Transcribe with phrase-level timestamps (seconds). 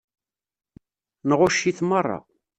[1.29, 2.19] Nɣucc-it meṛṛa.